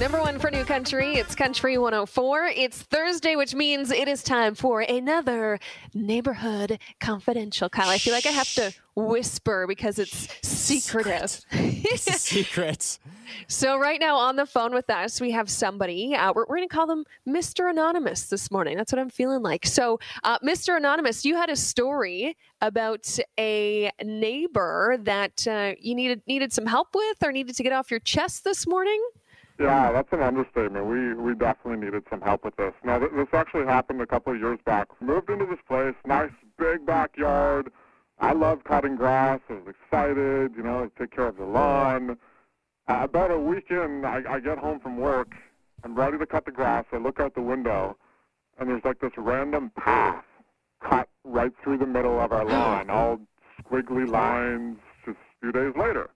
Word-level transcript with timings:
Number 0.00 0.20
one 0.20 0.38
for 0.38 0.48
New 0.48 0.64
Country, 0.64 1.16
it's 1.16 1.34
Country 1.34 1.76
104. 1.76 2.52
It's 2.54 2.82
Thursday, 2.82 3.34
which 3.34 3.56
means 3.56 3.90
it 3.90 4.06
is 4.06 4.22
time 4.22 4.54
for 4.54 4.82
another 4.82 5.58
Neighborhood 5.92 6.78
Confidential. 7.00 7.68
Kyle, 7.68 7.88
I 7.88 7.98
feel 7.98 8.12
like 8.12 8.24
I 8.24 8.30
have 8.30 8.48
to 8.54 8.72
whisper 8.94 9.66
because 9.66 9.98
it's 9.98 10.28
secretive. 10.40 11.44
Secrets. 11.96 13.00
so, 13.48 13.76
right 13.76 13.98
now 13.98 14.14
on 14.14 14.36
the 14.36 14.46
phone 14.46 14.72
with 14.72 14.88
us, 14.88 15.20
we 15.20 15.32
have 15.32 15.50
somebody. 15.50 16.14
Uh, 16.14 16.32
we're 16.32 16.46
we're 16.48 16.58
going 16.58 16.68
to 16.68 16.74
call 16.74 16.86
them 16.86 17.04
Mr. 17.26 17.68
Anonymous 17.68 18.28
this 18.28 18.52
morning. 18.52 18.76
That's 18.76 18.92
what 18.92 19.00
I'm 19.00 19.10
feeling 19.10 19.42
like. 19.42 19.66
So, 19.66 19.98
uh, 20.22 20.38
Mr. 20.38 20.76
Anonymous, 20.76 21.24
you 21.24 21.34
had 21.34 21.50
a 21.50 21.56
story 21.56 22.36
about 22.60 23.18
a 23.36 23.90
neighbor 24.04 24.96
that 25.00 25.44
uh, 25.48 25.72
you 25.80 25.96
needed 25.96 26.22
needed 26.28 26.52
some 26.52 26.66
help 26.66 26.94
with 26.94 27.16
or 27.24 27.32
needed 27.32 27.56
to 27.56 27.64
get 27.64 27.72
off 27.72 27.90
your 27.90 28.00
chest 28.00 28.44
this 28.44 28.64
morning. 28.64 29.02
Yeah, 29.58 29.90
that's 29.90 30.12
an 30.12 30.20
understatement. 30.22 30.86
We 30.86 31.14
we 31.14 31.34
definitely 31.34 31.84
needed 31.84 32.04
some 32.08 32.20
help 32.20 32.44
with 32.44 32.54
this. 32.56 32.72
Now, 32.84 32.98
th- 33.00 33.10
this 33.16 33.26
actually 33.32 33.66
happened 33.66 34.00
a 34.00 34.06
couple 34.06 34.32
of 34.32 34.38
years 34.38 34.58
back. 34.64 34.88
Moved 35.00 35.30
into 35.30 35.46
this 35.46 35.58
place, 35.66 35.94
nice 36.06 36.30
big 36.58 36.86
backyard. 36.86 37.70
I 38.20 38.32
love 38.32 38.62
cutting 38.64 38.96
grass. 38.96 39.40
I 39.48 39.54
was 39.54 39.62
excited, 39.68 40.52
you 40.56 40.62
know, 40.62 40.90
take 40.98 41.10
care 41.14 41.26
of 41.26 41.36
the 41.36 41.44
lawn. 41.44 42.16
Uh, 42.88 43.00
about 43.02 43.30
a 43.30 43.38
week 43.38 43.66
in, 43.70 44.04
I, 44.04 44.22
I 44.28 44.40
get 44.40 44.58
home 44.58 44.80
from 44.80 44.96
work. 44.96 45.32
I'm 45.84 45.94
ready 45.94 46.18
to 46.18 46.26
cut 46.26 46.44
the 46.44 46.52
grass. 46.52 46.84
I 46.92 46.96
look 46.96 47.20
out 47.20 47.34
the 47.34 47.42
window, 47.42 47.96
and 48.58 48.68
there's 48.68 48.84
like 48.84 49.00
this 49.00 49.12
random 49.16 49.70
path 49.76 50.24
cut 50.88 51.08
right 51.24 51.52
through 51.62 51.78
the 51.78 51.86
middle 51.86 52.20
of 52.20 52.32
our 52.32 52.44
lawn, 52.44 52.90
all 52.90 53.20
squiggly 53.62 54.08
lines. 54.10 54.78
Just 55.04 55.18
a 55.18 55.40
few 55.40 55.52
days 55.52 55.74
later, 55.76 56.10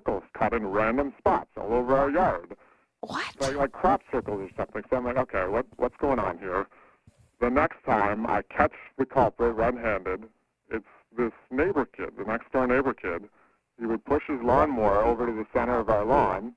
circles 0.00 0.22
cut 0.32 0.52
in 0.54 0.66
random 0.66 1.12
spots 1.18 1.50
all 1.56 1.72
over 1.74 1.96
our 1.96 2.10
yard, 2.10 2.56
What? 3.00 3.24
like, 3.40 3.54
like 3.54 3.72
crop 3.72 4.00
circles 4.10 4.40
or 4.40 4.50
something. 4.56 4.82
So 4.88 4.96
I'm 4.96 5.04
like, 5.04 5.16
okay, 5.18 5.46
what, 5.46 5.66
what's 5.76 5.96
going 5.98 6.18
on 6.18 6.38
here? 6.38 6.66
The 7.40 7.50
next 7.50 7.84
time 7.84 8.26
I 8.26 8.42
catch 8.42 8.72
the 8.98 9.04
culprit 9.06 9.54
red-handed, 9.54 10.24
it's 10.70 10.86
this 11.16 11.32
neighbor 11.50 11.84
kid, 11.84 12.10
the 12.18 12.24
next 12.24 12.50
door 12.52 12.66
neighbor 12.66 12.94
kid. 12.94 13.28
He 13.78 13.86
would 13.86 14.04
push 14.04 14.22
his 14.26 14.40
lawnmower 14.42 15.02
over 15.04 15.26
to 15.26 15.32
the 15.32 15.46
center 15.52 15.78
of 15.78 15.88
our 15.88 16.04
lawn. 16.04 16.54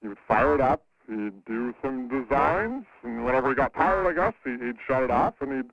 He 0.00 0.08
would 0.08 0.18
fire 0.26 0.54
it 0.54 0.60
up. 0.60 0.82
He'd 1.08 1.44
do 1.44 1.74
some 1.82 2.08
designs, 2.08 2.84
and 3.02 3.24
whenever 3.24 3.48
he 3.50 3.54
got 3.54 3.74
tired, 3.74 4.06
I 4.06 4.12
guess, 4.14 4.34
he, 4.44 4.52
he'd 4.52 4.76
shut 4.86 5.02
it 5.02 5.10
off 5.10 5.34
and 5.40 5.52
he'd 5.52 5.70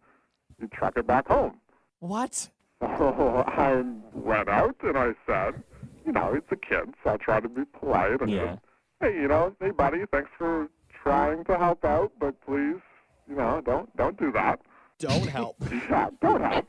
he'd 0.60 0.72
truck 0.72 0.98
it 0.98 1.06
back 1.08 1.28
home. 1.28 1.60
What? 2.00 2.50
So 2.98 3.44
I 3.46 3.84
went 4.14 4.48
out 4.48 4.76
and 4.84 4.98
I 4.98 5.14
said, 5.28 5.62
you 6.06 6.12
know, 6.12 6.34
it's 6.34 6.52
a 6.52 6.56
kid, 6.56 6.94
so 7.04 7.12
I 7.12 7.18
try 7.18 7.40
to 7.40 7.50
be 7.50 7.64
polite 7.66 8.22
and 8.22 8.30
Yeah. 8.32 8.46
just, 8.56 8.60
hey, 9.02 9.14
you 9.14 9.28
know, 9.28 9.56
hey 9.60 9.72
buddy, 9.72 10.06
thanks 10.12 10.30
for 10.38 10.68
trying 11.04 11.44
to 11.46 11.58
help 11.58 11.86
out, 11.86 12.12
but 12.20 12.40
please, 12.42 12.82
you 13.28 13.36
know, 13.36 13.62
don't 13.62 13.96
don't 13.96 14.18
do 14.18 14.32
that. 14.34 14.60
Don't 15.00 15.28
help. 15.30 15.58
Yeah, 15.90 16.10
don't 16.22 16.42
help. 16.42 16.68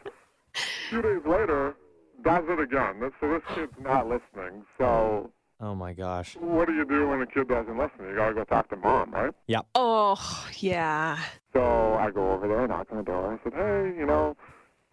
A 0.54 0.88
few 0.88 1.02
days 1.02 1.24
later, 1.26 1.74
does 2.22 2.44
it 2.48 2.58
again. 2.60 3.00
This- 3.00 3.12
So 3.20 3.28
this 3.32 3.42
kid's 3.54 3.72
not 3.80 4.08
listening. 4.08 4.64
So 4.78 5.30
oh 5.60 5.74
my 5.74 5.92
gosh. 5.92 6.36
what 6.36 6.66
do 6.66 6.74
you 6.74 6.84
do 6.84 7.08
when 7.08 7.22
a 7.22 7.26
kid 7.26 7.48
doesn't 7.48 7.76
listen? 7.78 8.06
You 8.08 8.14
gotta 8.16 8.34
go 8.34 8.44
talk 8.44 8.68
to 8.70 8.76
mom, 8.76 9.10
right? 9.12 9.32
Yep. 9.46 9.66
Oh, 9.74 10.48
yeah. 10.58 11.18
So 11.52 11.94
I 11.94 12.10
go 12.10 12.32
over 12.32 12.46
there, 12.46 12.66
knock 12.68 12.88
on 12.90 12.98
the 12.98 13.02
door. 13.04 13.32
I 13.34 13.42
said, 13.42 13.54
hey, 13.54 13.94
you 13.98 14.06
know, 14.06 14.36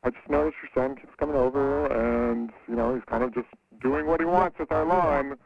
I 0.04 0.10
just 0.10 0.28
noticed 0.30 0.58
your 0.64 0.72
son 0.74 0.96
keeps 0.96 1.14
coming 1.20 1.36
over, 1.36 1.86
and 1.88 2.52
you 2.68 2.76
know 2.76 2.94
he's 2.96 3.04
kind 3.06 3.24
of 3.24 3.34
just 3.34 3.48
doing 3.82 4.08
what 4.08 4.20
he 4.20 4.26
wants 4.26 4.60
with 4.60 4.72
our 4.72 4.86
lawn. 4.86 5.38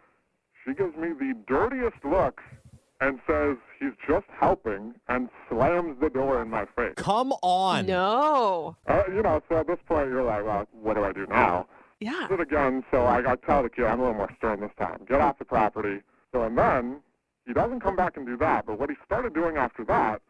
She 0.66 0.74
gives 0.74 0.96
me 0.96 1.10
the 1.10 1.36
dirtiest 1.48 2.04
look 2.04 2.42
and 3.00 3.20
says 3.26 3.58
he's 3.80 3.94
just 4.08 4.28
helping, 4.40 4.94
and 5.10 5.28
slams 5.50 6.00
the 6.00 6.10
door 6.10 6.40
in 6.40 6.50
my 6.52 6.66
face. 6.76 6.94
Come 6.98 7.32
on. 7.42 7.88
No. 7.88 8.76
Uh, 8.88 9.02
you 9.08 9.24
know, 9.24 9.42
so 9.50 9.58
at 9.58 9.66
this 9.66 9.80
point 9.88 10.10
you're 10.10 10.24
like, 10.24 10.46
well, 10.46 10.68
what 10.72 10.94
do 10.96 11.04
I 11.04 11.12
do 11.12 11.26
now? 11.28 11.66
Yeah. 12.00 12.28
Did 12.30 12.40
it 12.40 12.44
again, 12.44 12.84
so 12.92 13.02
I, 13.06 13.32
I 13.32 13.36
tell 13.38 13.64
the 13.64 13.70
kid 13.70 13.86
I'm 13.86 14.00
a 14.00 14.04
little 14.04 14.18
more 14.18 14.30
stern 14.38 14.60
this 14.60 14.70
time. 14.78 15.02
Get 15.08 15.20
off 15.20 15.40
the 15.40 15.46
property. 15.46 16.02
So 16.32 16.44
and 16.44 16.56
then 16.56 17.00
he 17.48 17.54
doesn't 17.54 17.80
come 17.80 17.96
back 17.96 18.18
and 18.18 18.26
do 18.26 18.38
that, 18.38 18.68
but 18.68 18.80
what 18.80 18.90
he 18.92 18.96
started 19.04 19.34
doing 19.34 19.58
after 19.58 19.84
that 19.86 20.22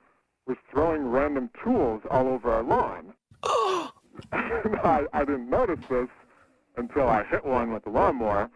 was 0.47 0.55
throwing 0.71 1.07
random 1.07 1.49
tools 1.61 2.01
all 2.09 2.27
over 2.29 2.51
our 2.53 2.63
lawn. 2.63 3.13
And 4.31 4.75
I, 4.83 5.05
I 5.13 5.19
didn't 5.25 5.49
notice 5.49 5.79
this 5.89 6.07
until 6.77 7.07
I 7.07 7.23
hit 7.23 7.45
one 7.45 7.73
with 7.73 7.83
the 7.83 7.89
lawnmower, 7.89 8.49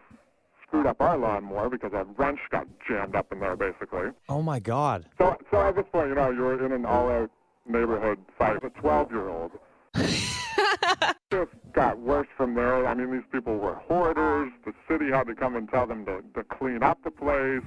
screwed 0.66 0.86
up 0.86 1.00
our 1.00 1.16
lawnmower 1.16 1.70
because 1.70 1.92
a 1.92 2.04
wrench 2.16 2.40
got 2.50 2.66
jammed 2.88 3.14
up 3.14 3.32
in 3.32 3.40
there 3.40 3.56
basically. 3.56 4.10
Oh 4.28 4.42
my 4.42 4.58
God. 4.58 5.06
So, 5.18 5.36
so 5.50 5.60
at 5.60 5.76
this 5.76 5.84
point, 5.92 6.08
you 6.08 6.14
know, 6.14 6.30
you're 6.30 6.64
in 6.64 6.72
an 6.72 6.84
all-out 6.84 7.30
neighborhood 7.66 8.18
fight 8.38 8.62
with 8.62 8.72
a 8.76 8.80
12-year-old. 8.80 9.52
Just 11.32 11.50
got 11.72 11.98
worse 11.98 12.28
from 12.36 12.54
there. 12.54 12.86
I 12.86 12.94
mean, 12.94 13.12
these 13.12 13.26
people 13.32 13.58
were 13.58 13.74
hoarders. 13.74 14.52
The 14.64 14.72
city 14.88 15.10
had 15.10 15.26
to 15.26 15.34
come 15.34 15.56
and 15.56 15.68
tell 15.68 15.86
them 15.86 16.04
to, 16.06 16.22
to 16.34 16.44
clean 16.44 16.82
up 16.82 17.02
the 17.04 17.10
place. 17.10 17.62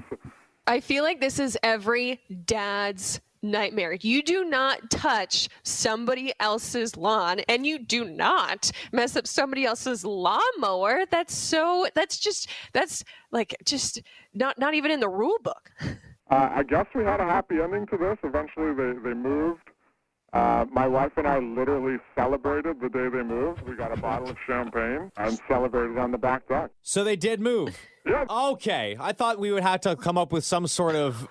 I 0.67 0.79
feel 0.79 1.03
like 1.03 1.19
this 1.19 1.39
is 1.39 1.57
every 1.63 2.21
dad's 2.45 3.21
nightmare. 3.41 3.97
You 3.99 4.21
do 4.21 4.43
not 4.45 4.89
touch 4.89 5.49
somebody 5.63 6.33
else's 6.39 6.97
lawn 6.97 7.39
and 7.47 7.65
you 7.65 7.79
do 7.79 8.05
not 8.05 8.71
mess 8.91 9.15
up 9.15 9.27
somebody 9.27 9.65
else's 9.65 10.03
lawnmower. 10.05 11.05
That's 11.09 11.35
so 11.35 11.87
that's 11.95 12.17
just 12.17 12.49
that's 12.73 13.03
like 13.31 13.55
just 13.65 14.01
not 14.33 14.57
not 14.59 14.73
even 14.73 14.91
in 14.91 14.99
the 14.99 15.09
rule 15.09 15.37
book. 15.43 15.71
Uh, 16.31 16.47
I 16.57 16.61
guess 16.61 16.85
we 16.93 17.03
had 17.03 17.19
a 17.19 17.25
happy 17.25 17.55
ending 17.59 17.87
to 17.87 17.97
this. 17.97 18.15
Eventually, 18.23 18.71
they, 18.75 18.93
they 18.99 19.15
moved. 19.15 19.68
Uh, 20.31 20.65
my 20.71 20.87
wife 20.87 21.11
and 21.17 21.27
I 21.27 21.39
literally 21.39 21.97
celebrated 22.15 22.79
the 22.79 22.89
day 22.89 23.09
they 23.09 23.23
moved. 23.23 23.61
We 23.67 23.75
got 23.75 23.91
a 23.91 23.99
bottle 23.99 24.29
of 24.29 24.37
champagne 24.45 25.11
and 25.17 25.39
celebrated 25.47 25.97
on 25.97 26.11
the 26.11 26.17
back 26.19 26.47
deck. 26.47 26.69
So 26.83 27.03
they 27.03 27.15
did 27.15 27.39
move. 27.39 27.77
Yeah, 28.05 28.25
Okay. 28.29 28.95
I 28.99 29.11
thought 29.11 29.39
we 29.39 29.51
would 29.51 29.63
have 29.63 29.81
to 29.81 29.95
come 29.95 30.17
up 30.17 30.31
with 30.31 30.43
some 30.43 30.67
sort 30.67 30.95
of 30.95 31.27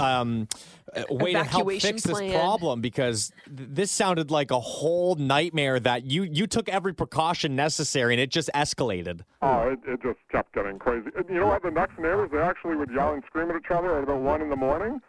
um, 0.00 0.48
uh, 0.94 1.02
way 1.10 1.32
to 1.32 1.44
help 1.44 1.62
Evacuation 1.62 1.92
fix 1.92 2.02
this 2.04 2.18
problem 2.34 2.80
because 2.80 3.32
th- 3.54 3.68
this 3.72 3.90
sounded 3.90 4.30
like 4.30 4.50
a 4.50 4.60
whole 4.60 5.14
nightmare 5.16 5.78
that 5.80 6.04
you 6.04 6.22
you 6.24 6.46
took 6.46 6.68
every 6.68 6.92
precaution 6.94 7.54
necessary 7.56 8.14
and 8.14 8.20
it 8.20 8.30
just 8.30 8.50
escalated. 8.54 9.20
Oh, 9.42 9.68
it, 9.70 9.78
it 9.86 10.02
just 10.02 10.18
kept 10.30 10.52
getting 10.54 10.78
crazy. 10.78 11.10
And 11.16 11.28
you 11.28 11.36
know 11.40 11.46
what? 11.46 11.62
The 11.62 11.70
next 11.70 11.98
neighbors, 11.98 12.30
they 12.32 12.38
actually 12.38 12.76
would 12.76 12.90
yell 12.90 13.12
and 13.14 13.22
scream 13.26 13.50
at 13.50 13.56
each 13.56 13.70
other 13.70 13.96
at 13.96 14.04
about 14.04 14.20
1 14.20 14.42
in 14.42 14.50
the 14.50 14.56
morning. 14.56 15.00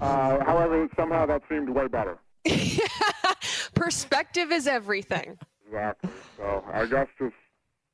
Uh, 0.00 0.44
however, 0.44 0.88
somehow 0.96 1.26
that 1.26 1.42
seemed 1.48 1.68
way 1.68 1.86
better. 1.88 2.18
Perspective 3.74 4.52
is 4.52 4.66
everything. 4.66 5.38
Exactly. 5.66 6.10
So 6.36 6.64
I 6.72 6.86
guess 6.86 7.08
just, 7.18 7.34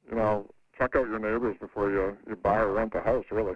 you 0.08 0.16
know, 0.16 0.48
check 0.76 0.96
out 0.96 1.08
your 1.08 1.18
neighbors 1.18 1.56
before 1.60 1.90
you, 1.90 2.16
you 2.28 2.36
buy 2.36 2.58
or 2.58 2.72
rent 2.72 2.92
a 2.94 3.00
house, 3.00 3.24
really. 3.30 3.54